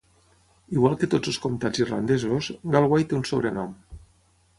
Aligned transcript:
Igual 0.77 0.95
que 1.01 1.09
tots 1.13 1.31
els 1.31 1.37
comtats 1.43 1.83
irlandesos, 1.85 2.49
Galway 2.77 3.07
té 3.13 3.17
un 3.19 3.29
sobrenom. 3.33 3.77